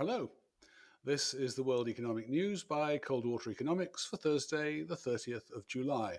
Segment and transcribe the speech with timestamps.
[0.00, 0.30] Hello.
[1.04, 6.16] This is the World Economic News by Coldwater Economics for Thursday, the 30th of July.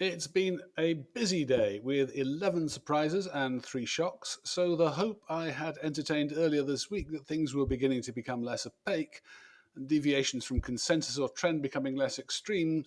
[0.00, 5.50] It's been a busy day with 11 surprises and three shocks, so the hope I
[5.50, 9.22] had entertained earlier this week that things were beginning to become less opaque
[9.76, 12.84] and deviations from consensus or trend becoming less extreme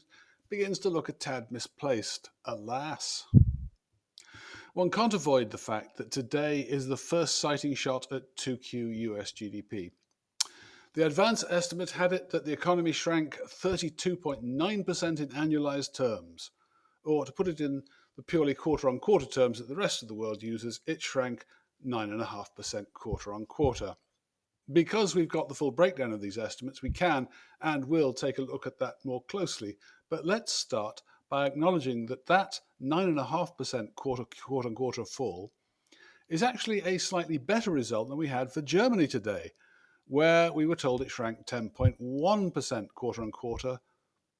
[0.49, 3.27] begins to look a tad misplaced, alas.
[4.75, 9.31] One can't avoid the fact that today is the first sighting shot at 2Q US
[9.31, 9.91] GDP.
[10.95, 14.41] The advance estimate had it that the economy shrank 32.9%
[15.21, 16.51] in annualized terms,
[17.05, 17.83] or to put it in
[18.17, 21.45] the purely quarter on quarter terms that the rest of the world uses, it shrank
[21.87, 23.95] 9.5% quarter on quarter.
[24.73, 27.29] Because we've got the full breakdown of these estimates, we can
[27.61, 29.77] and will take a look at that more closely.
[30.09, 35.51] But let's start by acknowledging that that 9.5% quarter, quarter on quarter fall
[36.29, 39.51] is actually a slightly better result than we had for Germany today,
[40.07, 43.79] where we were told it shrank 10.1% quarter on quarter,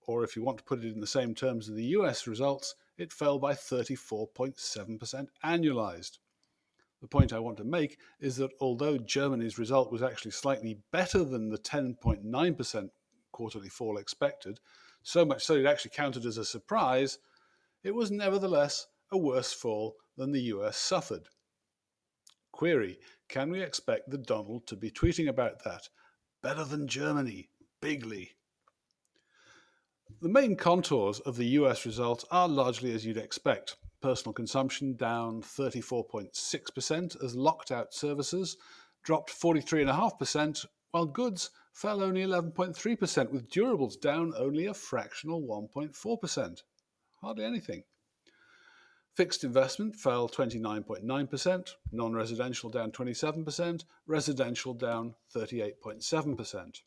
[0.08, 2.76] or if you want to put it in the same terms as the US results,
[2.98, 6.18] it fell by 34.7% annualized.
[7.02, 11.24] The point I want to make is that although Germany's result was actually slightly better
[11.24, 12.90] than the 10.9%
[13.32, 14.60] quarterly fall expected,
[15.06, 17.20] so much so it actually counted as a surprise,
[17.84, 21.28] it was nevertheless a worse fall than the US suffered.
[22.52, 22.98] Query
[23.30, 25.90] Can we expect the Donald to be tweeting about that?
[26.42, 27.50] Better than Germany,
[27.82, 28.32] bigly.
[30.22, 33.76] The main contours of the US results are largely as you'd expect.
[34.02, 38.58] Personal consumption down 34.6% as locked out services
[39.04, 46.62] dropped 43.5%, while goods fell only 11.3%, with durables down only a fractional 1.4%.
[47.20, 47.84] Hardly anything.
[49.14, 56.78] Fixed investment fell 29.9%, non residential down 27%, residential down 38.7%.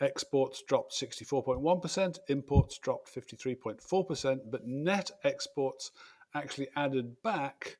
[0.00, 5.92] Exports dropped 64.1%, imports dropped 53.4%, but net exports
[6.34, 7.76] actually added back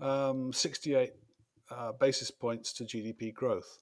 [0.00, 1.12] um, 68
[1.70, 3.78] uh, basis points to GDP growth.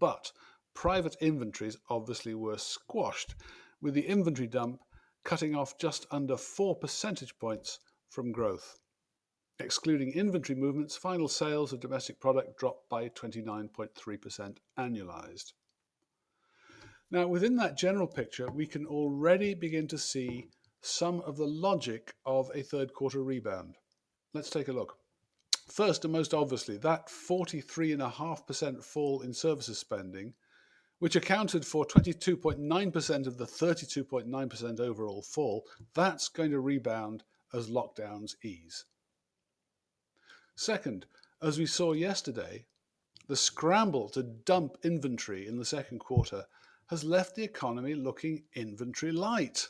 [0.00, 0.32] But
[0.74, 3.34] private inventories obviously were squashed,
[3.80, 4.80] with the inventory dump
[5.24, 8.78] cutting off just under 4 percentage points from growth.
[9.58, 15.52] Excluding inventory movements, final sales of domestic product dropped by 29.3% annualized.
[17.10, 22.14] Now, within that general picture, we can already begin to see some of the logic
[22.24, 23.76] of a third quarter rebound.
[24.32, 24.98] Let's take a look.
[25.70, 30.34] First, and most obviously, that 43.5% fall in services spending
[30.98, 35.64] which accounted for 22.9% of the 32.9% overall fall,
[35.94, 37.22] that's going to rebound
[37.54, 38.84] as lockdowns ease.
[40.56, 41.06] Second,
[41.40, 42.66] as we saw yesterday,
[43.28, 46.44] the scramble to dump inventory in the second quarter
[46.88, 49.68] has left the economy looking inventory light.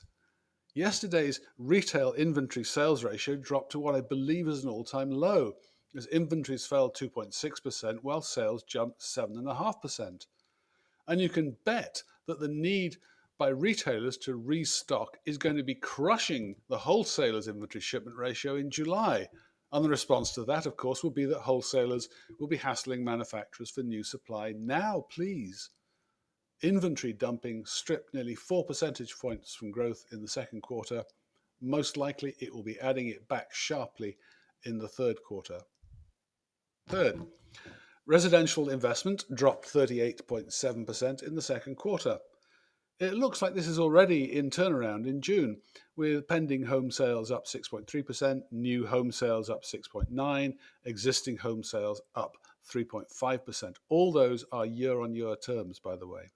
[0.73, 5.57] Yesterday's retail inventory sales ratio dropped to what I believe is an all time low,
[5.97, 10.27] as inventories fell 2.6% while sales jumped 7.5%.
[11.07, 12.99] And you can bet that the need
[13.39, 18.71] by retailers to restock is going to be crushing the wholesalers' inventory shipment ratio in
[18.71, 19.29] July.
[19.73, 23.71] And the response to that, of course, will be that wholesalers will be hassling manufacturers
[23.71, 25.71] for new supply now, please.
[26.63, 31.05] Inventory dumping stripped nearly 4 percentage points from growth in the second quarter.
[31.61, 34.17] Most likely, it will be adding it back sharply
[34.65, 35.61] in the third quarter.
[36.89, 37.21] Third,
[38.09, 42.19] Residential investment dropped 38.7% in the second quarter.
[42.99, 45.61] It looks like this is already in turnaround in June,
[45.95, 50.55] with pending home sales up 6.3%, new home sales up 6.9%,
[50.87, 52.33] existing home sales up
[52.73, 53.75] 3.5%.
[53.91, 56.31] All those are year-on-year terms, by the way.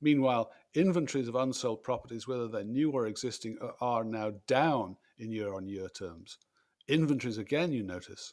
[0.00, 5.88] Meanwhile, inventories of unsold properties, whether they're new or existing, are now down in year-on-year
[5.88, 6.38] terms.
[6.86, 8.32] Inventories again, you notice,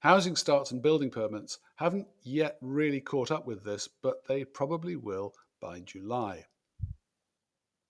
[0.00, 4.94] Housing starts and building permits haven't yet really caught up with this, but they probably
[4.94, 6.46] will by July.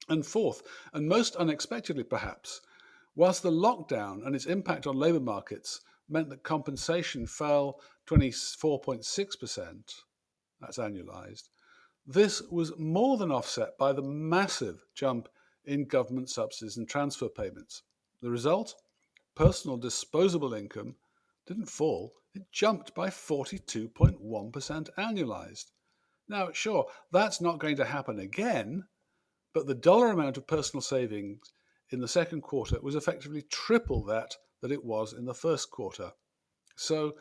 [0.08, 0.62] And fourth,
[0.94, 2.62] and most unexpectedly perhaps,
[3.14, 10.02] whilst the lockdown and its impact on labour markets meant that compensation fell 24.6%,
[10.60, 11.50] that's annualised,
[12.06, 15.28] this was more than offset by the massive jump
[15.66, 17.82] in government subsidies and transfer payments.
[18.22, 18.74] The result?
[19.34, 20.96] Personal disposable income
[21.48, 25.64] didn't fall, it jumped by 42.1% annualized.
[26.28, 28.84] Now, sure, that's not going to happen again,
[29.54, 31.52] but the dollar amount of personal savings
[31.90, 36.12] in the second quarter was effectively triple that that it was in the first quarter.
[36.76, 37.14] So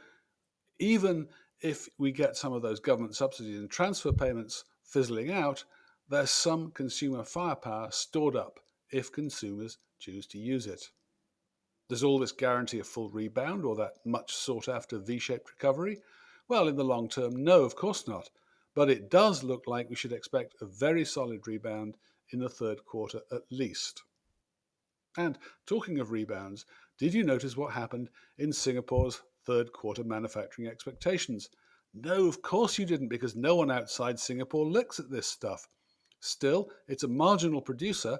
[0.79, 1.27] even
[1.61, 5.63] if we get some of those government subsidies and transfer payments fizzling out,
[6.09, 8.59] there's some consumer firepower stored up
[8.91, 10.83] if consumers choose to use it.
[11.89, 16.01] Does all this guarantee a full rebound or that much sought after V shaped recovery?
[16.49, 18.29] Well, in the long term, no, of course not.
[18.75, 21.97] But it does look like we should expect a very solid rebound
[22.31, 24.03] in the third quarter at least.
[25.17, 26.65] And talking of rebounds,
[26.97, 31.49] did you notice what happened in Singapore's third quarter manufacturing expectations?
[31.93, 35.67] No, of course you didn't, because no one outside Singapore looks at this stuff.
[36.19, 38.19] Still, it's a marginal producer,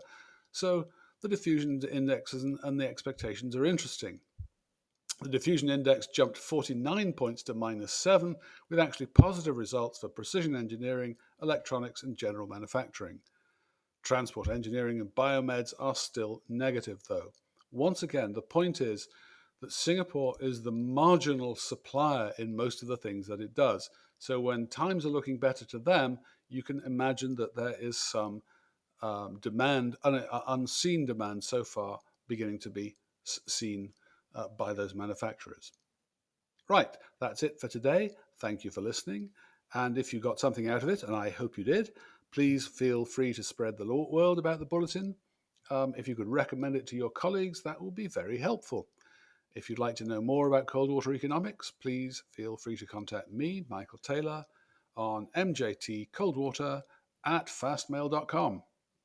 [0.51, 0.87] so
[1.21, 4.19] the diffusion indexes and the expectations are interesting.
[5.21, 8.35] The diffusion index jumped 49 points to minus 7,
[8.69, 13.19] with actually positive results for precision engineering, electronics, and general manufacturing.
[14.03, 17.31] Transport engineering and biomeds are still negative, though.
[17.71, 19.07] Once again, the point is
[19.59, 23.89] that Singapore is the marginal supplier in most of the things that it does.
[24.19, 28.43] So when times are looking better to them, you can imagine that there is some
[29.01, 33.93] um, demand, un- uh, unseen demand so far, beginning to be seen
[34.35, 35.71] uh, by those manufacturers.
[36.69, 38.11] Right, that's it for today.
[38.39, 39.29] Thank you for listening.
[39.73, 41.91] And if you got something out of it, and I hope you did,
[42.31, 45.15] please feel free to spread the word about the bulletin.
[45.69, 48.87] Um, if you could recommend it to your colleagues, that will be very helpful.
[49.55, 53.31] If you'd like to know more about cold water economics, please feel free to contact
[53.31, 54.45] me, Michael Taylor,
[54.95, 56.83] on mjtcoldwater
[57.25, 58.63] at fastmail.com.